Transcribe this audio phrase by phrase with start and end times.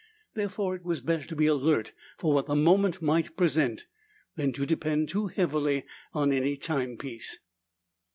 [0.33, 3.85] Therefore, it was better to be alert for what the moment might present
[4.35, 7.37] than to depend too heavily on any timepiece.